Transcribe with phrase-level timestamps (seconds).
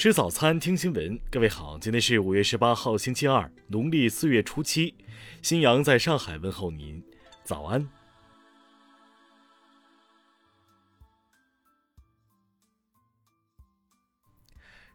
[0.00, 1.20] 吃早餐，听新闻。
[1.30, 4.94] 各位好，今天是五月十八号，星期二，农历四月初七。
[5.42, 7.04] 新阳在上海问候您，
[7.44, 7.86] 早安。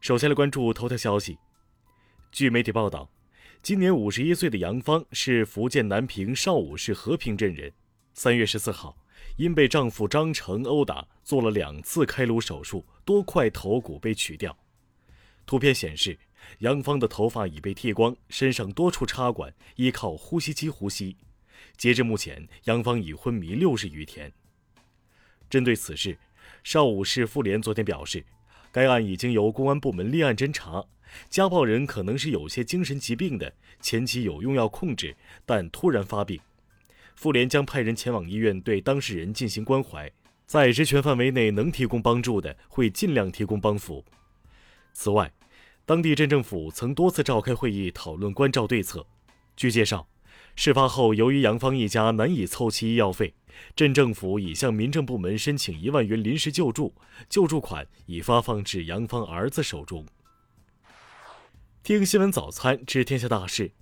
[0.02, 1.38] 首先来关注头条消息。
[2.32, 3.08] 据媒体报道，
[3.62, 7.72] 今年五十一岁的杨芳是福建南平邵武市和平镇人。
[8.16, 8.98] 三月十四号，
[9.38, 14.58] 因被丈夫张成殴打，做了两次开颅手术，多块头骨被取掉。
[15.46, 16.18] 图片显示，
[16.60, 21.16] 杨芳的头发已被剃光，身上多处插管，依靠呼吸机呼吸。
[21.78, 24.32] 截至目前，杨芳已昏迷六十余天。
[25.50, 26.18] 针对此事，
[26.64, 28.26] 邵武市妇联昨天表示，
[28.72, 30.84] 该案已经由公安部门立案侦查，
[31.30, 35.16] 家暴人可能是有些精神疾病的，前期有用药控制，
[35.46, 36.40] 但突然发病。
[37.16, 40.12] 妇联将派人前往医院对当事人进行关怀，
[40.46, 44.04] 在职权范围内能提供帮助的，会尽量提供帮扶。
[44.96, 45.34] 此外，
[45.86, 49.06] 当地镇政府曾多次召开会议讨论关照对策。
[49.58, 50.08] 据介绍，
[50.56, 53.34] 事发后由于杨芳一家难以凑齐医药费，
[53.76, 56.96] 镇政府已向民政部门申请一万元临时救助，
[57.30, 60.06] 救助款已发放至杨芳儿子手中。
[61.84, 63.74] 听新闻早餐知天下大事。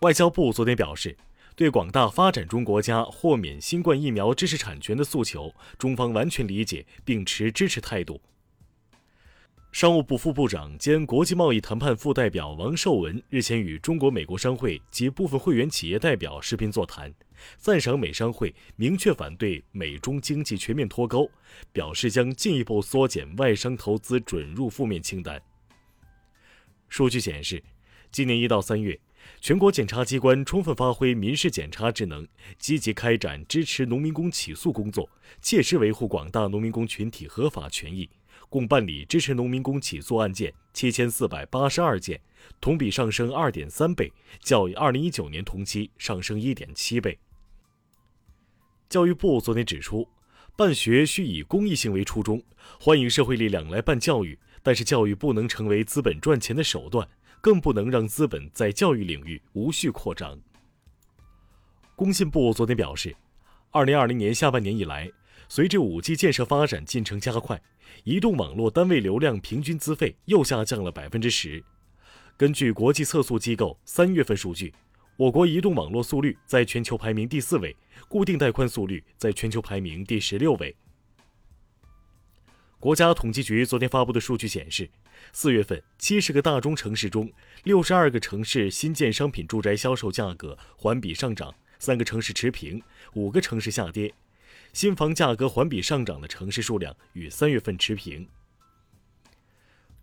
[0.00, 1.18] 外交部昨天表示，
[1.54, 8.22] 对广大发展中国家豁免新冠疫苗知识产权的诉求，中方完全理解并持支持态度。
[9.78, 17.14] 商务部副部长兼国际贸易谈判副代表王受文日前与中国美国商会及部分会员企业代表视频座谈，
[17.58, 21.30] 赞赏美商会明确反对美中经济全面脱钩，
[21.70, 25.40] 表示将进一步缩减外商投资准入负面清单。
[26.88, 27.62] 数据显示，
[28.10, 28.98] 今年一到三月，
[29.40, 32.26] 全国检察机关充分发挥民事检察职能，
[32.58, 35.08] 积极开展支持农民工起诉工作，
[35.40, 38.10] 切实维护广大农民工群体合法权益。
[38.48, 42.20] 共办理支持农民工起诉案件七千四百八十二件，
[42.60, 47.18] 同比上升二点三倍，较二零一九年同期上升一点七倍。
[48.88, 50.08] 教育部昨天指出，
[50.56, 52.42] 办学需以公益性为初衷，
[52.80, 57.06] 欢迎社会力量来办教育，但是教育不能成为资本赚钱的手段，
[57.40, 60.40] 更不能让资本在教育领域无序扩张。
[61.94, 63.14] 工信部昨天表示，
[63.70, 65.10] 二零二零年下半年以来。
[65.48, 67.60] 随着 5G 建设发展进程加快，
[68.04, 71.64] 移动网络单位流量平均资费又下降了百分之十。
[72.36, 74.72] 根据国际测速机构三月份数据，
[75.16, 77.74] 我国移动网络速率在全球排名第四位，
[78.08, 80.76] 固定带宽速率在全球排名第十六位。
[82.78, 84.88] 国家统计局昨天发布的数据显示，
[85.32, 87.32] 四月份七十个大中城市中，
[87.64, 92.80] 六十二个城市新建商品住宅销售价格环比上涨，三个城市持平，
[93.14, 94.12] 五个城市下跌。
[94.72, 98.28] 新房价格环比上涨的城市数量与三月份持平。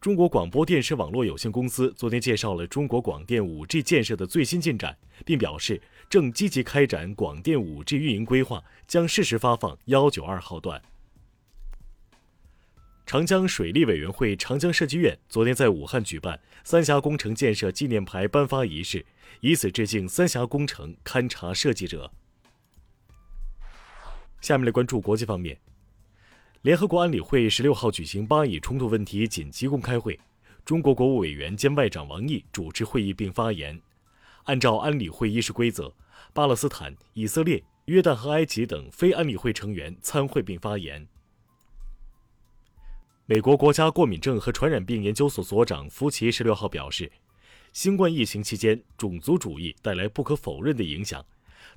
[0.02, 10.80] 中国广播电视网络有限公司昨天介绍了中国广电 5G 建设的最新进展，并表示正积极开展广电 5G 运营规划，将适时发放幺九二号段。
[13.08, 19.06] 长江水利委员会长江设计院昨天在武汉举办三峡工程建设纪念牌颁发仪式，
[19.42, 22.12] 以此致敬三峡工程勘察设计者。
[24.46, 25.58] 下面来关注国际方面。
[26.62, 30.20] 联合国安理会十六号举行巴以冲突问题紧急公开会，
[30.64, 33.82] 中国国务委员兼外长王毅主持会议并发言。
[34.44, 35.92] 按照安理会议事规则，
[36.32, 41.08] 巴勒斯坦、以色列、约旦和埃及等非安理会成员参会并发言。
[43.26, 47.12] 美国国家过敏症和传染病研究所所长福奇十六号表示，
[47.74, 51.26] 新冠疫情期间，种族主义带来不可否认的影响，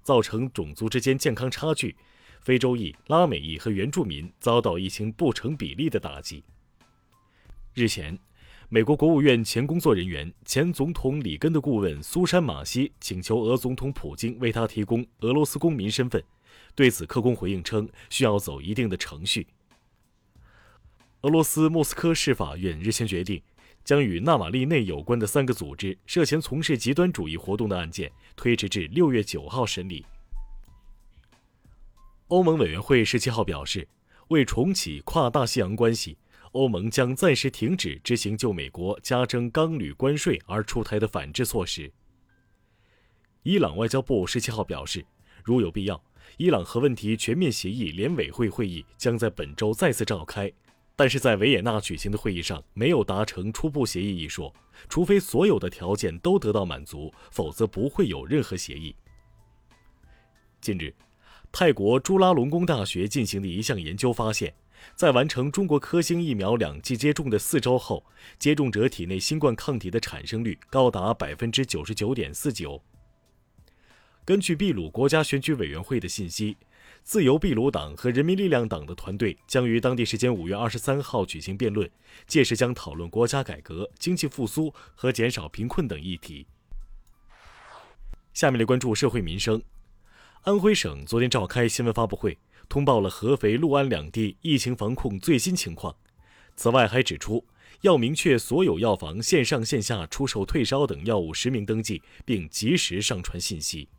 [0.02, 1.96] 造成种族之间健康差距。
[2.41, 6.43] 非洲裔、拉美裔和原住民遭到疫情不成比例的打击。
[7.75, 8.19] 日前，
[8.69, 16.22] 美国国务院前工作人员、前总统里根的顾问苏珊·马西请求俄总统普京为他提供俄罗斯公民身份，
[16.75, 19.47] 对此客观回应称需要走一定的程序。
[21.22, 23.42] 俄罗斯莫斯科市法院日前决定，
[23.84, 30.04] 将与纳瓦利内有关的三个组织涉嫌从事极端主义活动的案件推迟至六月九号审理。
[32.28, 33.89] 欧盟委员会十七号表示，
[34.28, 36.19] 为重启跨大西洋关系，
[36.53, 41.91] 欧盟将暂时停止执行就美国加征钢铝关税而出台的反制措施。
[43.45, 45.03] 伊朗外交部十七号表示，
[45.42, 46.04] 如有必要，
[46.36, 50.53] 伊朗核问题全面协议联委会会议将在本周再次召开，
[50.95, 54.54] 但是在维也纳举行的会议上没有达成初步协议一说，
[54.86, 58.95] 除非所有的条件都得到满足，否则不会有任何协议。
[60.60, 60.95] 近日。
[61.50, 64.54] 泰国朱拉隆功大学进行的一项研究发现，
[64.95, 68.04] 在完成中国科兴疫苗两剂接种的四周后，
[68.39, 72.80] 接种者体内新冠抗体的产生率高达百分之九十九点四九。
[74.24, 76.56] 根据秘鲁国家选举委员会的信息，
[77.03, 81.91] 自由秘鲁党和人民力量党的团队将于当地时间五月二十三号举行辩论，
[82.27, 86.47] 届时将讨论国家改革、经济复苏和减少贫困等议题。
[88.34, 89.60] 下面来关注社会民生。
[90.48, 92.39] 安徽省昨天召开新闻发布会，
[92.71, 95.95] 通报了合肥、六安两地疫情防控最新情况。
[96.56, 97.45] 此外，还指出
[97.83, 103.91] 要明确所有药房线上线下出售退烧等药物实名登记，并及时上传信息。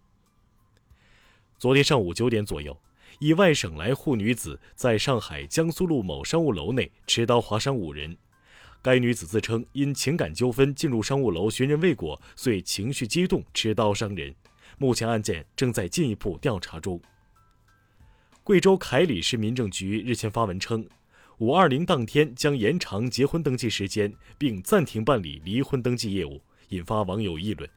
[1.60, 2.76] 昨天上午九点左右，
[3.20, 8.18] 一外省来沪女子在上海江苏路某商务楼内持刀划伤五人。
[8.82, 14.34] 该女子自称因情感纠纷进入商务楼寻人未果，遂情绪激动持刀伤人。
[14.80, 17.00] 目前案件正在进一步调查中。
[18.44, 20.88] 贵州凯里市民政局日前发文称，
[21.40, 27.70] 五二零当天将延长结婚登记时间，并暂停办理离婚登记业务，引发网友议论。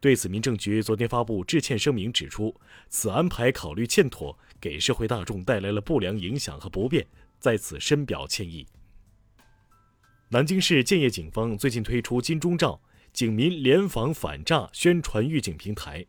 [0.00, 2.54] 对此，民政局昨天发布致歉声明，指出
[2.88, 7.06] 此安排考虑欠妥，给社会大众带来了不良影响和不便，
[7.38, 8.66] 在此深表歉意。
[10.30, 12.80] 南京市建业警方最近推出“金钟罩”
[13.12, 16.04] 警民联防反诈宣传预警平台。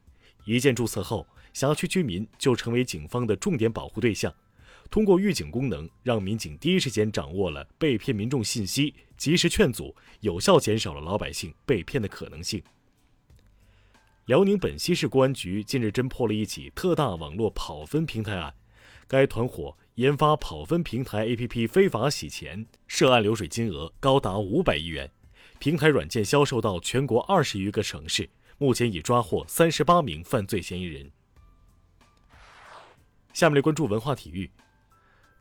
[0.46, 4.34] 一键注册后，辖区居民就成为警方的重点保护对象。
[4.90, 12.62] 通过预警功能，让民警第一时间掌握了被骗民众信息，及时劝阻，有效减少了老百姓被骗的可能性。
[14.26, 18.54] 辽宁本溪市公安局近日侦破了一起特大网络跑分平台案，
[19.08, 25.10] 该团伙研发跑分平台 APP 非法洗钱，涉案流水金额高达五百亿元，
[25.62, 28.28] 平台软件销售到全国二十余个城市。
[28.58, 31.12] 目前已抓获三十八名犯罪嫌疑人。
[33.31, 34.50] 下面来关注文化体育。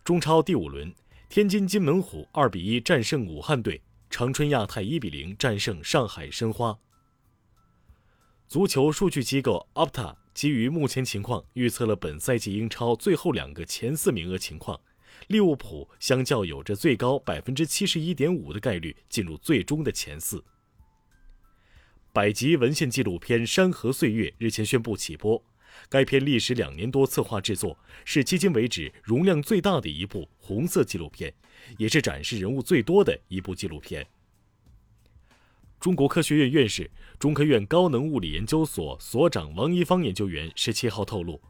[0.05, 0.95] 中超第五轮，
[1.31, 3.81] 天津津门虎二比一战胜武汉队，
[4.11, 6.79] 长春亚泰一比零战胜上海申花。
[8.47, 14.79] 足球数据机构 Opta 基于目前情况预测了本赛季英超最后两个前四名额情况，
[15.29, 20.45] 利物浦相较有着最高百分之七十一点五的概率进入最终的前四。
[22.13, 25.43] 百集文献纪录片《山河岁月》日前宣布起播。
[25.89, 31.33] 该片历时两年多策划制作，是迄今为止容量最大的一部红色纪录片，
[31.79, 34.05] 也是展示人物最多的一部纪录片。
[35.79, 41.41] 中国科学院院士、中科院高能物理研究所所长王一方研究员十七号透露，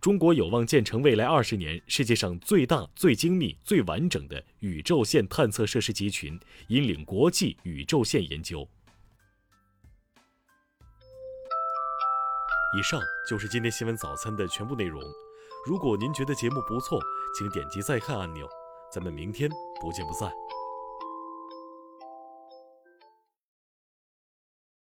[0.00, 8.66] 中国有望建成未来二十年世界上最大、最精密、最完整的宇宙线探测设施集群，引领国际宇宙线研究。
[12.78, 15.02] 以上就是今天新闻早餐的全部内容。
[15.66, 17.00] 如果您觉得节目不错，
[17.36, 18.48] 请点击再看按钮。
[18.92, 20.30] 咱们明天不见不散。